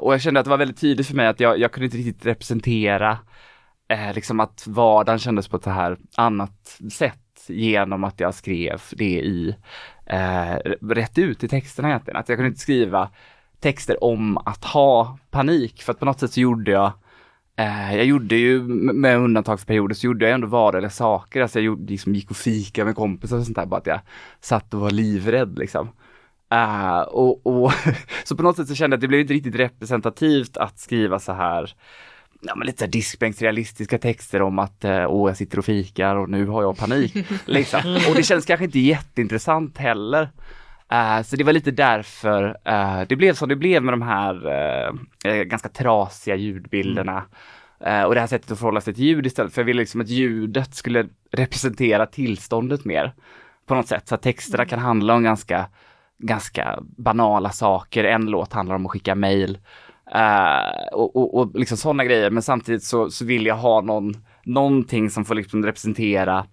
Och 0.00 0.14
jag 0.14 0.20
kände 0.20 0.40
att 0.40 0.44
det 0.44 0.50
var 0.50 0.58
väldigt 0.58 0.80
tydligt 0.80 1.06
för 1.06 1.14
mig 1.14 1.26
att 1.26 1.40
jag, 1.40 1.58
jag 1.58 1.72
kunde 1.72 1.84
inte 1.84 1.96
riktigt 1.96 2.26
representera 2.26 3.18
liksom 4.14 4.40
att 4.40 4.66
vardagen 4.66 5.18
kändes 5.18 5.48
på 5.48 5.56
ett 5.56 5.64
så 5.64 5.70
här 5.70 5.98
annat 6.16 6.80
sätt 6.92 7.18
genom 7.48 8.04
att 8.04 8.20
jag 8.20 8.34
skrev 8.34 8.82
det 8.92 9.20
i 9.20 9.56
eh, 10.06 10.54
rätt 10.80 11.18
ut 11.18 11.44
i 11.44 11.48
texterna 11.48 11.88
egentligen. 11.88 12.20
Att 12.20 12.28
jag 12.28 12.38
kunde 12.38 12.48
inte 12.48 12.60
skriva 12.60 13.10
texter 13.60 14.04
om 14.04 14.38
att 14.38 14.64
ha 14.64 15.18
panik 15.30 15.82
för 15.82 15.92
att 15.92 15.98
på 15.98 16.04
något 16.04 16.20
sätt 16.20 16.32
så 16.32 16.40
gjorde 16.40 16.70
jag 16.70 16.92
eh, 17.56 17.96
jag 17.96 18.04
gjorde 18.04 18.36
ju, 18.36 18.62
med 18.62 19.18
undantag 19.18 19.60
för 19.60 19.66
perioder, 19.66 19.94
så 19.94 20.06
gjorde 20.06 20.24
jag 20.24 20.34
ändå 20.34 20.46
vardagliga 20.46 20.90
saker. 20.90 21.42
Alltså 21.42 21.58
jag 21.58 21.64
gjorde, 21.64 21.90
liksom, 21.90 22.14
gick 22.14 22.30
och 22.30 22.36
fika 22.36 22.84
med 22.84 22.96
kompisar 22.96 23.38
och 23.38 23.44
sånt 23.44 23.56
där, 23.56 23.66
bara 23.66 23.80
att 23.80 23.86
jag 23.86 24.00
satt 24.40 24.74
och 24.74 24.80
var 24.80 24.90
livrädd 24.90 25.58
liksom. 25.58 25.88
Uh, 26.54 27.00
och, 27.00 27.46
och 27.46 27.72
så 28.24 28.36
på 28.36 28.42
något 28.42 28.56
sätt 28.56 28.68
så 28.68 28.74
kände 28.74 28.94
jag 28.94 28.98
att 28.98 29.00
det 29.00 29.08
blev 29.08 29.20
inte 29.20 29.34
riktigt 29.34 29.54
representativt 29.54 30.56
att 30.56 30.78
skriva 30.78 31.18
så 31.18 31.32
här 31.32 31.74
ja, 32.46 32.54
men 32.56 32.66
lite 32.66 32.86
diskbänksrealistiska 32.86 33.98
texter 33.98 34.42
om 34.42 34.58
att 34.58 34.84
eh, 34.84 35.10
åh, 35.10 35.30
jag 35.30 35.36
sitter 35.36 35.58
och 35.58 35.64
fikar 35.64 36.16
och 36.16 36.30
nu 36.30 36.46
har 36.46 36.62
jag 36.62 36.76
panik. 36.76 37.14
liksom. 37.46 38.00
Och 38.08 38.14
det 38.14 38.22
känns 38.22 38.46
kanske 38.46 38.64
inte 38.64 38.78
jätteintressant 38.78 39.78
heller. 39.78 40.30
Eh, 40.92 41.22
så 41.22 41.36
det 41.36 41.44
var 41.44 41.52
lite 41.52 41.70
därför 41.70 42.56
eh, 42.64 43.00
det 43.08 43.16
blev 43.16 43.34
som 43.34 43.48
det 43.48 43.56
blev 43.56 43.82
med 43.82 43.92
de 43.92 44.02
här 44.02 45.44
ganska 45.44 45.68
trasiga 45.68 46.36
ljudbilderna. 46.36 47.24
Eh, 47.80 48.02
och 48.02 48.14
det 48.14 48.20
här 48.20 48.26
sättet 48.26 48.50
att 48.50 48.58
förhålla 48.58 48.80
sig 48.80 48.94
till 48.94 49.04
ljud 49.04 49.26
istället, 49.26 49.52
för 49.52 49.60
jag 49.62 49.66
ville 49.66 49.80
liksom 49.80 50.00
att 50.00 50.08
ljudet 50.08 50.74
skulle 50.74 51.08
representera 51.32 52.06
tillståndet 52.06 52.84
mer. 52.84 53.14
På 53.66 53.74
något 53.74 53.88
sätt, 53.88 54.08
så 54.08 54.14
att 54.14 54.22
texterna 54.22 54.64
kan 54.64 54.78
handla 54.78 55.14
om 55.14 55.22
ganska, 55.22 55.66
ganska 56.18 56.78
banala 56.82 57.50
saker. 57.50 58.04
En 58.04 58.26
låt 58.26 58.52
handlar 58.52 58.74
om 58.74 58.86
att 58.86 58.92
skicka 58.92 59.14
mail. 59.14 59.58
Eh, 60.14 60.86
och, 60.92 61.16
och, 61.16 61.34
och 61.34 61.50
liksom 61.54 61.76
sådana 61.76 62.04
grejer, 62.04 62.30
men 62.30 62.42
samtidigt 62.42 62.84
så, 62.84 63.10
så 63.10 63.24
vill 63.24 63.46
jag 63.46 63.56
ha 63.56 63.80
någon, 63.80 64.14
någonting 64.44 65.10
som 65.10 65.24
får 65.24 65.34
liksom 65.34 65.64
representera 65.64 66.46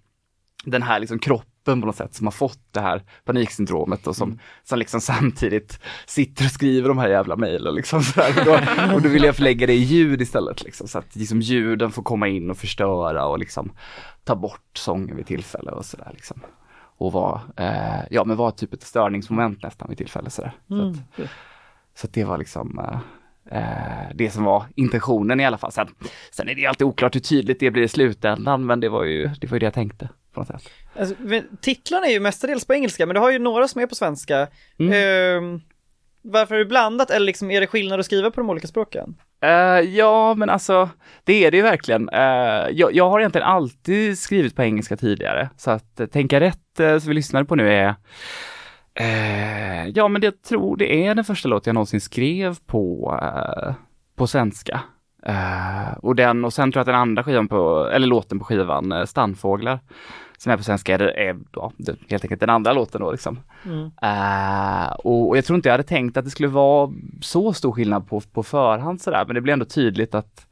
den 0.64 0.82
här 0.82 1.00
liksom 1.00 1.18
kroppen 1.18 1.80
på 1.80 1.86
något 1.86 1.96
sätt 1.96 2.14
som 2.14 2.26
har 2.26 2.32
fått 2.32 2.72
det 2.72 2.80
här 2.80 3.02
paniksyndromet 3.24 4.06
och 4.06 4.16
som, 4.16 4.38
som 4.62 4.78
liksom 4.78 5.00
samtidigt 5.00 5.80
sitter 6.06 6.44
och 6.44 6.50
skriver 6.50 6.88
de 6.88 6.98
här 6.98 7.08
jävla 7.08 7.36
mejlen 7.36 7.74
liksom. 7.74 7.98
Och 8.38 8.44
då, 8.44 8.52
och 8.94 9.02
då 9.02 9.08
vill 9.08 9.24
jag 9.24 9.36
förlägga 9.36 9.66
det 9.66 9.72
i 9.74 9.82
ljud 9.82 10.20
istället 10.20 10.64
liksom, 10.64 10.88
så 10.88 10.98
att 10.98 11.16
liksom 11.16 11.40
ljuden 11.40 11.90
får 11.90 12.02
komma 12.02 12.28
in 12.28 12.50
och 12.50 12.56
förstöra 12.56 13.26
och 13.26 13.38
liksom 13.38 13.72
ta 14.24 14.36
bort 14.36 14.70
sången 14.78 15.16
vid 15.16 15.26
tillfälle 15.26 15.70
och 15.70 15.84
sådär 15.84 16.10
liksom. 16.12 16.40
Och 16.96 17.12
vara, 17.12 17.40
eh, 17.56 18.06
ja 18.10 18.24
men 18.24 18.36
vara 18.36 18.50
typ 18.50 18.72
ett 18.74 18.82
störningsmoment 18.82 19.62
nästan 19.62 19.88
vid 19.88 19.98
tillfälle 19.98 20.30
sådär. 20.30 20.52
Så 20.68 20.74
att, 20.88 21.28
så 21.94 22.06
att 22.06 22.12
det 22.12 22.24
var 22.24 22.38
liksom 22.38 22.78
eh, 22.78 22.98
det 24.14 24.30
som 24.30 24.44
var 24.44 24.64
intentionen 24.76 25.40
i 25.40 25.46
alla 25.46 25.58
fall. 25.58 25.72
Sen, 25.72 25.88
sen 26.30 26.48
är 26.48 26.54
det 26.54 26.66
alltid 26.66 26.86
oklart 26.86 27.14
hur 27.14 27.20
tydligt 27.20 27.60
det 27.60 27.70
blir 27.70 27.82
i 27.82 27.88
slutändan, 27.88 28.66
men 28.66 28.80
det 28.80 28.88
var 28.88 29.04
ju 29.04 29.30
det, 29.40 29.46
var 29.46 29.54
ju 29.54 29.58
det 29.58 29.66
jag 29.66 29.74
tänkte. 29.74 30.08
Alltså, 30.34 31.14
titlarna 31.60 32.06
är 32.06 32.10
ju 32.10 32.20
mestadels 32.20 32.64
på 32.64 32.74
engelska, 32.74 33.06
men 33.06 33.14
du 33.14 33.20
har 33.20 33.30
ju 33.30 33.38
några 33.38 33.68
som 33.68 33.80
är 33.80 33.86
på 33.86 33.94
svenska. 33.94 34.48
Mm. 34.78 34.92
Ehm, 34.92 35.60
varför 36.22 36.54
är 36.54 36.58
det 36.58 36.64
blandat, 36.64 37.10
eller 37.10 37.26
liksom 37.26 37.50
är 37.50 37.60
det 37.60 37.66
skillnad 37.66 38.00
att 38.00 38.06
skriva 38.06 38.30
på 38.30 38.40
de 38.40 38.50
olika 38.50 38.66
språken? 38.66 39.16
Eh, 39.42 39.80
ja, 39.80 40.34
men 40.34 40.50
alltså 40.50 40.88
det 41.24 41.44
är 41.44 41.50
det 41.50 41.56
ju 41.56 41.62
verkligen. 41.62 42.08
Eh, 42.08 42.68
jag, 42.72 42.94
jag 42.94 43.10
har 43.10 43.20
egentligen 43.20 43.46
alltid 43.46 44.18
skrivit 44.18 44.56
på 44.56 44.62
engelska 44.62 44.96
tidigare, 44.96 45.48
så 45.56 45.70
att 45.70 46.00
uh, 46.00 46.06
Tänka 46.06 46.40
rätt 46.40 46.80
uh, 46.80 46.98
som 46.98 47.08
vi 47.08 47.14
lyssnade 47.14 47.44
på 47.44 47.54
nu 47.54 47.72
är 47.72 47.94
eh, 48.94 49.88
Ja, 49.88 50.08
men 50.08 50.22
jag 50.22 50.42
tror 50.42 50.76
det 50.76 51.06
är 51.06 51.14
den 51.14 51.24
första 51.24 51.48
låt 51.48 51.66
jag 51.66 51.74
någonsin 51.74 52.00
skrev 52.00 52.58
på, 52.66 53.18
eh, 53.22 53.74
på 54.16 54.26
svenska. 54.26 54.80
Eh, 55.26 55.92
och 55.96 56.16
den, 56.16 56.44
och 56.44 56.52
sen 56.52 56.72
tror 56.72 56.78
jag 56.78 56.82
att 56.82 56.86
den 56.86 56.94
andra 56.94 57.24
skivan 57.24 57.48
på, 57.48 57.90
eller 57.92 58.06
låten 58.06 58.38
på 58.38 58.44
skivan, 58.44 58.92
uh, 58.92 59.04
Stannfåglar, 59.04 59.78
som 60.38 60.52
är 60.52 60.56
på 60.56 60.62
svenska 60.62 60.94
är, 60.94 61.00
är 61.00 61.36
ja, 61.52 61.72
helt 62.08 62.24
enkelt 62.24 62.40
den 62.40 62.50
andra 62.50 62.72
låten 62.72 63.00
då 63.00 63.10
liksom. 63.10 63.38
Mm. 63.64 63.90
Eh, 64.02 64.92
och, 64.92 65.28
och 65.28 65.36
jag 65.36 65.44
tror 65.44 65.56
inte 65.56 65.68
jag 65.68 65.72
hade 65.72 65.82
tänkt 65.82 66.16
att 66.16 66.24
det 66.24 66.30
skulle 66.30 66.48
vara 66.48 66.92
så 67.20 67.52
stor 67.52 67.72
skillnad 67.72 68.08
på, 68.08 68.20
på 68.20 68.42
förhand 68.42 69.00
sådär, 69.00 69.24
men 69.26 69.34
det 69.34 69.40
blir 69.40 69.52
ändå 69.52 69.64
tydligt 69.64 70.14
att 70.14 70.46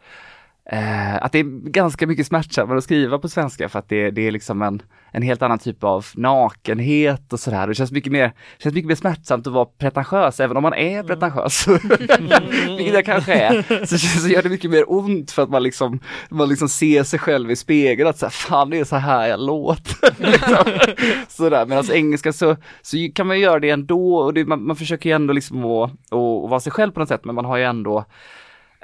eh, 0.71 1.15
att 1.15 1.33
det 1.33 1.39
är 1.39 1.71
ganska 1.71 2.07
mycket 2.07 2.27
smärtsammare 2.27 2.79
att 2.79 2.85
skriva 2.85 3.19
på 3.19 3.29
svenska 3.29 3.69
för 3.69 3.79
att 3.79 3.89
det, 3.89 4.11
det 4.11 4.27
är 4.27 4.31
liksom 4.31 4.63
en, 4.63 4.83
en 5.13 5.23
helt 5.23 5.43
annan 5.43 5.59
typ 5.59 5.85
av 5.85 6.07
nakenhet 6.15 7.33
och 7.33 7.41
sådär. 7.41 7.67
Det 7.67 7.75
känns 7.75 7.93
mycket 7.93 8.13
mer, 8.13 8.33
känns 8.59 8.75
mycket 8.75 8.89
mer 8.89 8.95
smärtsamt 8.95 9.47
att 9.47 9.53
vara 9.53 9.65
pretentiös, 9.65 10.41
även 10.41 10.57
om 10.57 10.63
man 10.63 10.75
är 10.75 11.03
pretentiös. 11.03 11.69
Vilket 12.79 12.95
jag 12.95 13.05
kanske 13.05 13.35
är. 13.35 13.87
Så, 13.87 13.99
så 13.99 14.29
gör 14.29 14.43
det 14.43 14.49
mycket 14.49 14.71
mer 14.71 14.93
ont 14.93 15.31
för 15.31 15.43
att 15.43 15.51
man 15.51 15.63
liksom, 15.63 16.01
man 16.31 16.49
liksom 16.49 16.69
ser 16.69 17.03
sig 17.03 17.19
själv 17.19 17.51
i 17.51 17.57
spegeln 17.57 18.09
att 18.09 18.19
så 18.19 18.27
här, 18.27 18.31
fan 18.31 18.71
det 18.71 18.79
är 18.79 18.85
så 18.85 18.97
här 18.97 19.29
jag 19.29 19.41
låter. 19.41 20.15
liksom. 20.33 20.95
Sådär, 21.29 21.67
medan 21.67 21.91
engelska 21.93 22.33
så, 22.33 22.57
så 22.83 22.97
kan 23.15 23.27
man 23.27 23.41
göra 23.41 23.61
det 23.61 23.71
ändå 23.71 24.17
och 24.17 24.35
det, 24.35 24.45
man, 24.45 24.67
man 24.67 24.77
försöker 24.77 25.11
ju 25.11 25.15
ändå 25.15 25.33
liksom 25.33 25.65
att, 25.65 25.91
att, 25.91 26.13
att 26.13 26.51
vara 26.51 26.61
sig 26.61 26.73
själv 26.73 26.93
på 26.93 27.01
något 27.01 27.09
sätt, 27.09 27.25
men 27.25 27.35
man 27.35 27.45
har 27.45 27.57
ju 27.57 27.65
ändå 27.65 28.05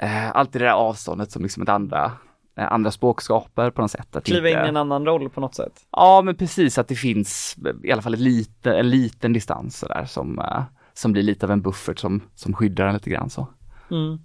eh, 0.01 0.31
alltid 0.35 0.61
det 0.61 0.65
där 0.65 0.73
avståndet 0.73 1.31
som 1.31 1.43
liksom 1.43 1.63
ett 1.63 1.69
andra, 1.69 2.11
eh, 2.57 2.71
andra 2.71 2.91
språk 2.91 3.21
skapar 3.21 3.71
på 3.71 3.81
något 3.81 3.91
sätt. 3.91 4.15
Att 4.15 4.25
Kliva 4.25 4.49
in 4.49 4.55
inte- 4.55 4.65
i 4.65 4.69
en 4.69 4.77
annan 4.77 5.05
roll 5.05 5.29
på 5.29 5.41
något 5.41 5.55
sätt. 5.55 5.73
Ja, 5.91 6.21
men 6.21 6.35
precis 6.35 6.77
att 6.77 6.87
det 6.87 6.95
finns 6.95 7.55
i 7.83 7.91
alla 7.91 8.01
fall 8.01 8.13
ett 8.13 8.19
lite, 8.19 8.73
en 8.79 8.89
liten 8.89 9.33
distans 9.33 9.77
sådär 9.79 10.05
som, 10.05 10.39
eh, 10.39 10.61
som 10.93 11.11
blir 11.11 11.23
lite 11.23 11.45
av 11.45 11.51
en 11.51 11.61
buffert 11.61 11.99
som, 11.99 12.21
som 12.35 12.53
skyddar 12.53 12.85
en 12.87 12.93
lite 12.93 13.09
grann 13.09 13.29
så. 13.29 13.47
Mm. 13.91 14.19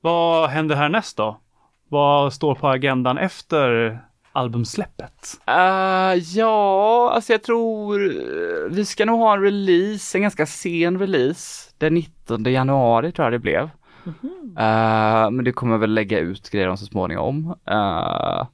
Vad 0.00 0.50
händer 0.50 0.76
härnäst 0.76 1.16
då? 1.16 1.40
Vad 1.88 2.32
står 2.32 2.54
på 2.54 2.68
agendan 2.68 3.18
efter 3.18 3.98
albumsläppet? 4.32 5.40
Uh, 5.48 6.14
ja, 6.14 7.10
alltså 7.14 7.32
jag 7.32 7.42
tror 7.42 7.98
vi 8.68 8.84
ska 8.84 9.04
nog 9.04 9.18
ha 9.20 9.34
en 9.34 9.42
release, 9.42 10.18
en 10.18 10.22
ganska 10.22 10.46
sen 10.46 10.98
release. 10.98 11.70
Den 11.78 11.94
19 11.94 12.44
januari 12.44 13.12
tror 13.12 13.24
jag 13.26 13.32
det 13.32 13.38
blev. 13.38 13.70
Eh, 14.58 15.30
men 15.30 15.44
det 15.44 15.52
kommer 15.52 15.78
väl 15.78 15.94
lägga 15.94 16.18
ut 16.18 16.50
grejer 16.50 16.68
om 16.68 16.76
så 16.76 16.86
småningom. 16.86 17.54
Eh, 17.70 18.46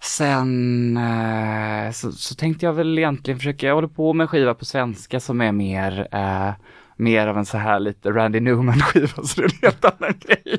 sen 0.00 0.96
eh, 0.96 1.90
så, 1.90 2.12
så 2.12 2.34
tänkte 2.34 2.66
jag 2.66 2.72
väl 2.72 2.98
egentligen 2.98 3.38
försöka, 3.38 3.66
jag 3.66 3.74
håller 3.74 3.88
på 3.88 4.12
med 4.12 4.24
en 4.24 4.28
skiva 4.28 4.54
på 4.54 4.64
svenska 4.64 5.20
som 5.20 5.40
är 5.40 5.52
mer 5.52 6.08
mer 6.96 7.26
av 7.26 7.38
en 7.38 7.46
så 7.46 7.58
här 7.58 7.80
lite 7.80 8.10
Randy 8.10 8.40
Newman 8.40 8.80
skiva 8.80 9.22
så 9.22 9.40
det 9.40 9.46
är 9.46 9.50
en 9.52 9.58
helt 9.62 9.84
annan 9.84 10.14
grej. 10.20 10.58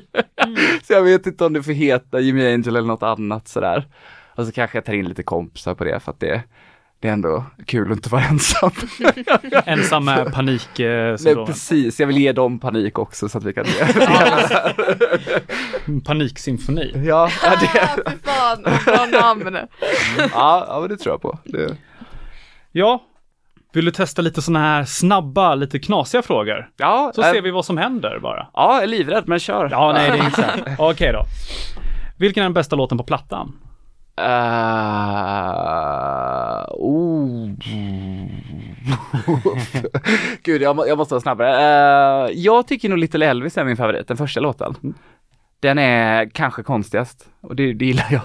så 0.82 0.92
jag 0.92 1.02
vet 1.02 1.26
inte 1.26 1.44
om 1.44 1.52
det 1.52 1.62
får 1.62 1.72
heta 1.72 2.20
Jimmy 2.20 2.52
Angel 2.52 2.76
eller 2.76 2.88
något 2.88 3.02
annat 3.02 3.48
sådär. 3.48 3.86
Och 4.34 4.46
så 4.46 4.52
kanske 4.52 4.76
jag 4.76 4.84
tar 4.84 4.92
in 4.92 5.08
lite 5.08 5.22
kompisar 5.22 5.74
på 5.74 5.84
det 5.84 6.00
för 6.00 6.12
att 6.12 6.20
det, 6.20 6.42
det 7.00 7.08
är 7.08 7.12
ändå 7.12 7.44
kul 7.66 7.90
att 7.92 7.96
inte 7.96 8.08
vara 8.08 8.22
ensam. 8.22 8.70
Ensam 9.66 10.04
med 10.04 10.16
Nej, 10.24 10.32
paniksyndromet. 10.34 11.46
precis, 11.46 12.00
jag 12.00 12.06
vill 12.06 12.18
ge 12.18 12.32
dem 12.32 12.58
panik 12.60 12.98
också 12.98 13.28
så 13.28 13.38
att 13.38 13.44
vi 13.44 13.52
kan 13.54 13.64
Paniksymfoni. 16.04 16.92
Ja, 17.06 17.30
ja, 17.42 17.50
det, 17.60 17.80
Ah, 17.82 18.10
fy 18.10 18.16
fan, 18.24 18.62
bra 18.86 19.06
namn. 19.20 19.58
ja, 20.32 20.66
ja 20.68 20.80
men 20.80 20.88
det 20.88 20.96
tror 20.96 21.12
jag 21.12 21.22
på. 21.22 21.38
Det, 21.44 21.76
Ja, 22.72 23.02
vill 23.72 23.84
du 23.84 23.90
testa 23.90 24.22
lite 24.22 24.42
sådana 24.42 24.64
här 24.64 24.84
snabba, 24.84 25.54
lite 25.54 25.78
knasiga 25.78 26.22
frågor? 26.22 26.68
ja, 26.76 27.12
Så 27.14 27.22
äh, 27.22 27.30
ser 27.32 27.42
vi 27.42 27.50
vad 27.50 27.64
som 27.64 27.78
händer 27.78 28.18
bara. 28.22 28.46
Ja, 28.54 28.74
jag 28.74 28.82
är 28.82 28.86
livrädd 28.86 29.24
men 29.28 29.38
kör. 29.38 29.68
Ja, 29.70 29.92
nej, 29.92 30.10
det 30.10 30.18
är 30.18 30.24
inte 30.24 30.74
så. 30.76 30.90
Okej 30.90 31.12
då. 31.12 31.22
Vilken 32.18 32.40
är 32.40 32.44
den 32.44 32.54
bästa 32.54 32.76
låten 32.76 32.98
på 32.98 33.04
plattan? 33.04 33.56
Uh, 34.20 34.26
oh. 36.68 37.50
Gud, 40.42 40.62
jag, 40.62 40.76
må, 40.76 40.86
jag 40.86 40.98
måste 40.98 41.14
vara 41.14 41.20
snabbare. 41.20 42.26
Uh, 42.26 42.30
jag 42.32 42.66
tycker 42.66 42.88
nog 42.88 42.98
Little 42.98 43.26
Elvis 43.26 43.58
är 43.58 43.64
min 43.64 43.76
favorit, 43.76 44.08
den 44.08 44.16
första 44.16 44.40
låten. 44.40 44.94
Den 45.60 45.78
är 45.78 46.30
kanske 46.30 46.62
konstigast 46.62 47.28
och 47.40 47.56
det, 47.56 47.72
det 47.72 47.84
gillar 47.84 48.06
jag. 48.10 48.22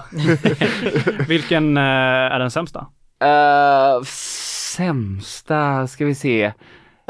Vilken 1.27 1.77
eh, 1.77 1.83
är 1.83 2.39
den 2.39 2.51
sämsta? 2.51 2.79
Uh, 3.23 4.03
sämsta, 4.75 5.87
ska 5.87 6.05
vi 6.05 6.15
se. 6.15 6.53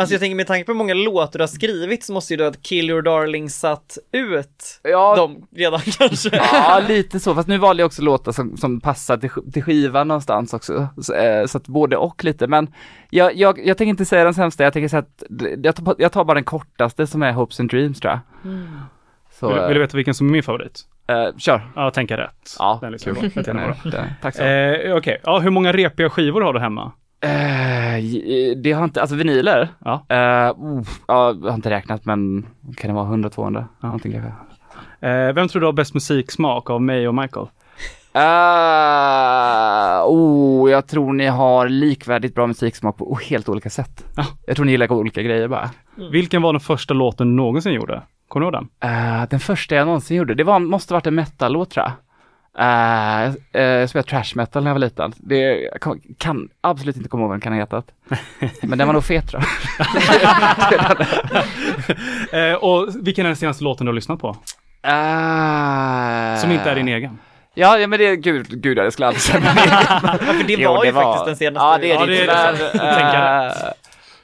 Alltså 0.01 0.13
jag 0.13 0.19
tänker 0.21 0.35
med 0.35 0.47
tanke 0.47 0.65
på 0.65 0.71
hur 0.71 0.77
många 0.77 0.93
låtar 0.93 1.39
du 1.39 1.43
har 1.43 1.47
skrivit 1.47 2.03
så 2.03 2.13
måste 2.13 2.33
ju 2.33 2.37
du 2.37 2.45
att 2.45 2.61
Kill 2.61 2.89
Your 2.89 3.01
Darling 3.01 3.49
satt 3.49 3.97
ut 4.11 4.79
Ja, 4.83 5.15
dem 5.15 5.47
redan 5.55 5.79
kanske. 5.97 6.29
Ja, 6.35 6.81
lite 6.87 7.19
så. 7.19 7.35
Fast 7.35 7.47
nu 7.47 7.57
valde 7.57 7.81
jag 7.81 7.87
också 7.87 8.01
låtar 8.01 8.31
som, 8.31 8.57
som 8.57 8.81
passar 8.81 9.17
till, 9.17 9.29
till 9.53 9.63
skivan 9.63 10.07
någonstans 10.07 10.53
också. 10.53 10.87
Så, 11.01 11.13
eh, 11.13 11.45
så 11.45 11.57
att 11.57 11.67
både 11.67 11.97
och 11.97 12.23
lite. 12.23 12.47
Men 12.47 12.73
jag, 13.09 13.35
jag, 13.35 13.59
jag 13.67 13.77
tänker 13.77 13.89
inte 13.89 14.05
säga 14.05 14.23
den 14.23 14.33
sämsta. 14.33 14.63
Jag 14.63 14.73
tänker 14.73 14.87
säga 14.87 14.99
att 14.99 15.23
jag 15.63 15.75
tar, 15.75 15.95
jag 15.97 16.11
tar 16.11 16.23
bara 16.23 16.33
den 16.35 16.43
kortaste 16.43 17.07
som 17.07 17.23
är 17.23 17.31
Hopes 17.31 17.59
and 17.59 17.69
Dreams 17.69 17.99
tror 17.99 18.11
jag. 18.13 18.19
Så, 19.39 19.47
Vill, 19.53 19.61
vill 19.65 19.73
du 19.73 19.79
veta 19.79 19.97
vilken 19.97 20.13
som 20.13 20.27
är 20.27 20.31
min 20.31 20.43
favorit? 20.43 20.79
eh, 21.07 21.37
kör. 21.37 21.71
Ja, 21.75 21.91
tänka 21.91 22.17
rätt. 22.17 22.55
Ja, 22.59 22.77
den 22.81 22.87
är 22.87 22.91
liksom 22.91 23.15
kul. 23.15 23.29
bra. 23.33 23.43
Den 23.43 23.59
är, 23.59 23.75
den, 23.83 24.07
tack 24.21 24.35
så. 24.35 24.43
Eh, 24.43 24.95
Okej, 24.97 25.21
ja, 25.23 25.39
hur 25.39 25.49
många 25.49 25.73
repiga 25.73 26.09
skivor 26.09 26.41
har 26.41 26.53
du 26.53 26.59
hemma? 26.59 26.91
J- 27.99 28.55
det 28.55 28.71
har 28.71 28.83
inte, 28.83 29.01
alltså 29.01 29.15
vinyler? 29.15 29.69
Ja. 29.85 30.05
Oh, 30.57 30.83
ja, 31.07 31.35
jag 31.41 31.47
har 31.49 31.53
inte 31.55 31.69
räknat 31.69 32.05
men 32.05 32.45
kan 32.77 32.87
det 32.87 32.93
vara 32.95 33.05
100-200? 33.07 33.65
Någonting 33.79 34.11
kanske. 34.11 34.31
Vem 35.33 35.47
tror 35.47 35.59
du 35.59 35.65
har 35.65 35.73
bäst 35.73 35.93
musiksmak 35.93 36.69
av 36.69 36.81
mig 36.81 37.07
och 37.07 37.15
Michael? 37.15 37.47
Uh, 38.15 38.21
oh, 40.07 40.71
jag 40.71 40.87
tror 40.87 41.13
ni 41.13 41.25
har 41.27 41.69
likvärdigt 41.69 42.35
bra 42.35 42.47
musiksmak 42.47 42.97
på 42.97 43.19
helt 43.29 43.49
olika 43.49 43.69
sätt. 43.69 44.05
Ja. 44.15 44.25
Jag 44.47 44.55
tror 44.55 44.65
ni 44.65 44.71
gillar 44.71 44.91
olika 44.91 45.21
grejer 45.21 45.47
bara. 45.47 45.69
Vilken 46.11 46.41
var 46.41 46.53
den 46.53 46.59
första 46.59 46.93
låten 46.93 47.27
du 47.27 47.33
någonsin 47.33 47.73
gjorde? 47.73 48.01
Kommer 48.27 48.45
du 48.51 48.57
ihåg 48.57 48.67
den? 48.79 49.27
Den 49.29 49.39
första 49.39 49.75
jag 49.75 49.85
någonsin 49.85 50.17
gjorde, 50.17 50.33
det 50.35 50.43
var, 50.43 50.59
måste 50.59 50.93
varit 50.93 51.07
en 51.07 51.15
metal-låt 51.15 51.69
tror 51.69 51.85
jag. 51.85 51.91
Uh, 52.59 53.31
uh, 53.55 53.61
jag 53.61 53.89
spelade 53.89 54.09
trash 54.09 54.35
metal 54.35 54.63
när 54.63 54.69
jag 54.69 54.75
var 54.75 54.79
liten. 54.79 55.13
Det 55.17 55.37
jag 55.61 55.81
kan, 55.81 55.99
kan 56.17 56.49
absolut 56.61 56.95
inte 56.97 57.09
komma 57.09 57.21
ihåg 57.21 57.29
vad 57.29 57.35
den 57.35 57.41
kan 57.41 57.53
ha 57.53 57.59
hetat. 57.59 57.85
Men 58.61 58.77
den 58.77 58.87
var 58.87 58.93
nog 58.93 59.03
fet 59.03 59.27
tror 59.29 59.43
jag. 59.77 61.07
Eh, 62.31 62.53
och 62.53 62.87
vilken 63.01 63.25
är 63.25 63.29
den 63.29 63.35
senaste 63.35 63.63
låten 63.63 63.85
du 63.85 63.89
har 63.91 63.95
lyssnat 63.95 64.19
på? 64.19 64.27
Eh, 64.83 66.41
Som 66.41 66.51
inte 66.51 66.71
är 66.71 66.75
din 66.75 66.87
egen? 66.87 67.19
Ja, 67.53 67.77
ja 67.77 67.87
men 67.87 67.99
det, 67.99 68.15
gud, 68.15 68.61
gud 68.63 68.77
jag 68.77 68.93
skulle 68.93 69.07
aldrig 69.07 69.21
säga 69.21 69.39
min 69.39 69.47
egen. 69.47 69.63
Ja, 70.27 70.33
för 70.33 70.43
det 70.47 70.53
Jo, 70.53 70.73
var 70.73 70.85
ju 70.85 70.91
det 70.91 71.01
faktiskt 71.01 71.25
den 71.25 71.35
senaste. 71.35 71.65
Ja, 71.67 71.77
det 71.81 71.91
är 71.91 71.95
Ja, 71.95 72.05
det, 72.05 72.11
det 72.13 72.21
är 72.21 72.27
det. 72.53 73.53
tyvärr. 73.53 73.73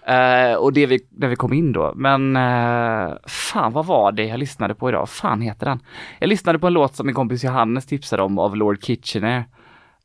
Eh, 0.08 0.54
och 0.56 0.74
det 0.74 0.86
vi, 0.86 1.00
när 1.12 1.28
vi 1.28 1.36
kom 1.36 1.54
in 1.54 1.74
då, 1.74 1.94
men 1.96 2.38
uh, 2.38 3.14
fan 3.28 3.74
vad 3.74 3.86
var 3.86 4.12
det 4.12 4.26
jag 4.26 4.40
lyssnade 4.40 4.76
på 4.76 4.90
idag? 4.90 5.10
Fan 5.10 5.42
heter 5.42 5.66
den? 5.66 5.80
Jag 6.20 6.28
lyssnade 6.28 6.60
på 6.60 6.68
en 6.68 6.74
låt 6.74 6.96
som 6.96 7.06
min 7.06 7.16
kompis 7.16 7.44
Johannes 7.44 7.86
tipsade 7.86 8.24
om 8.24 8.40
av 8.40 8.56
Lord 8.56 8.84
Kitchener. 8.84 9.46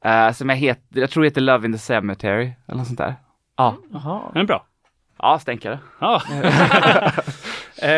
eh, 0.05 0.33
som 0.33 0.49
jag 0.49 0.57
heter, 0.57 1.01
jag 1.01 1.11
tror 1.11 1.23
det 1.23 1.27
heter 1.27 1.41
Love 1.41 1.67
in 1.67 1.73
the 1.73 1.79
Cemetery, 1.79 2.53
eller 2.67 2.79
något 2.79 2.87
sånt 2.87 2.99
där. 2.99 3.15
Ja, 3.57 3.77
Jaha. 3.93 4.21
Är 4.31 4.39
den 4.39 4.47
bra? 4.47 4.67
Ja 5.23 5.39
stänkare. 5.39 5.79
Ja. 5.99 6.23
eh, 7.83 7.91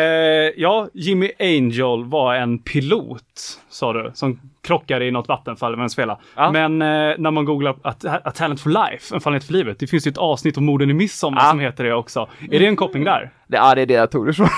ja, 0.57 0.87
Jimmy 0.93 1.31
Angel 1.39 2.05
var 2.05 2.35
en 2.35 2.59
pilot, 2.59 3.59
sa 3.69 3.93
du, 3.93 4.11
som 4.13 4.39
krockade 4.63 5.05
i 5.05 5.11
något 5.11 5.27
vattenfall 5.27 5.73
i 5.73 5.75
Venezuela. 5.75 6.19
Ja. 6.35 6.51
Men 6.51 6.81
eh, 6.81 6.87
när 7.17 7.31
man 7.31 7.45
googlar 7.45 7.75
a, 7.83 8.31
Talent 8.35 8.61
for 8.61 8.69
Life, 8.69 9.15
en 9.15 9.21
fallenhet 9.21 9.43
för 9.43 9.53
livet, 9.53 9.79
det 9.79 9.87
finns 9.87 10.07
ju 10.07 10.09
ett 10.09 10.17
avsnitt 10.17 10.57
om 10.57 10.65
morden 10.65 10.89
i 10.89 10.93
midsommar 10.93 11.41
Ja. 11.43 11.49
som 11.49 11.59
heter 11.59 11.83
det 11.83 11.93
också. 11.93 12.29
Är 12.51 12.59
det 12.59 12.67
en 12.67 12.75
koppling 12.75 13.03
där? 13.03 13.31
Det, 13.47 13.57
ja, 13.57 13.75
det 13.75 13.81
är 13.81 13.85
det 13.85 13.93
jag 13.93 14.11
tog 14.11 14.25
det 14.25 14.31
ifrån. 14.31 14.47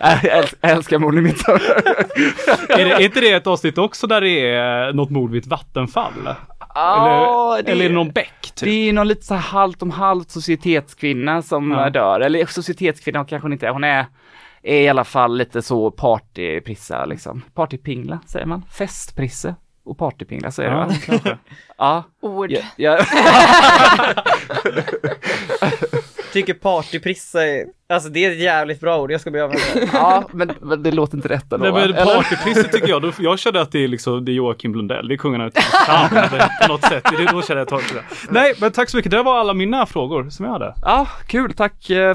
jag, 0.00 0.18
äls- 0.18 0.54
jag 0.60 0.70
älskar 0.70 0.98
mord 0.98 1.18
i 1.18 1.20
mitt 1.20 1.48
är, 1.48 2.84
det, 2.84 2.90
är 2.92 3.00
inte 3.00 3.20
det 3.20 3.32
ett 3.32 3.46
avsnitt 3.46 3.78
också 3.78 4.06
där 4.06 4.20
det 4.20 4.50
är 4.50 4.92
något 4.92 5.10
mord 5.10 5.30
vid 5.30 5.42
ett 5.42 5.48
vattenfall? 5.48 6.12
Ja, 6.74 7.56
eller, 7.58 7.70
eller 7.72 7.84
är 7.84 7.88
det 7.88 7.94
någon 7.94 8.10
bäck? 8.10 8.40
Typ? 8.54 8.64
Det 8.68 8.88
är 8.88 8.92
någon 8.92 9.08
lite 9.08 9.26
så 9.26 9.34
här 9.34 9.40
halvt 9.40 9.82
om 9.82 9.90
halvt 9.90 10.30
societetskvinna 10.30 11.42
som 11.42 11.70
Ja. 11.70 11.90
dör. 11.90 12.20
Eller 12.20 12.46
societetskvinna 12.46 13.24
kanske 13.24 13.44
hon 13.44 13.52
inte 13.52 13.66
är. 13.66 13.70
Hon 13.72 13.84
är, 13.84 14.06
är 14.62 14.80
i 14.80 14.88
alla 14.88 15.04
fall 15.04 15.36
lite 15.36 15.62
så 15.62 15.90
partyprissa 15.90 17.04
liksom. 17.04 17.42
Partypingla 17.54 18.18
säger 18.26 18.46
man. 18.46 18.64
Festprisse 18.78 19.54
och 19.84 19.98
partypingla 19.98 20.50
säger 20.50 20.70
Ja, 20.70 20.88
kanske. 21.06 21.38
Ja. 21.78 22.02
Ord. 22.22 22.50
ja, 22.50 22.60
ja. 22.76 22.98
Tycker 26.32 26.54
partyprissa 26.54 27.46
är, 27.46 27.64
alltså 27.88 28.08
det 28.08 28.24
är 28.24 28.30
ett 28.30 28.38
jävligt 28.38 28.80
bra 28.80 29.00
ord, 29.00 29.12
jag 29.12 29.20
ska 29.20 29.30
börja 29.30 29.44
använda 29.44 29.66
det. 29.74 29.90
ja 29.92 30.28
men, 30.32 30.52
men 30.60 30.82
det 30.82 30.90
låter 30.90 31.16
inte 31.16 31.28
rätt 31.28 31.52
ändå 31.52 31.64
Nej 31.64 31.72
men 31.72 31.82
Eller? 31.82 32.14
partypriset 32.14 32.72
tycker 32.72 32.88
jag, 32.88 33.02
då, 33.02 33.12
jag 33.18 33.38
kände 33.38 33.60
att 33.60 33.72
det 33.72 33.84
är 33.84 33.88
liksom, 33.88 34.24
det 34.24 34.32
är 34.32 34.34
Joakim 34.34 34.72
Blundell, 34.72 35.08
det 35.08 35.14
är 35.14 35.16
kungarna 35.16 35.50
sand 35.86 36.10
på 36.62 36.68
något 36.72 36.84
sätt. 36.84 37.04
Det, 37.16 37.24
då 37.32 37.42
kände 37.42 37.66
jag 37.68 37.86
till 37.86 37.96
det. 37.96 38.02
Nej 38.30 38.54
men 38.60 38.72
tack 38.72 38.90
så 38.90 38.96
mycket, 38.96 39.10
det 39.10 39.22
var 39.22 39.38
alla 39.38 39.54
mina 39.54 39.86
frågor 39.86 40.30
som 40.30 40.44
jag 40.44 40.52
hade. 40.52 40.74
Ja, 40.82 41.08
kul. 41.26 41.52
Tack 41.52 41.90
eh, 41.90 42.10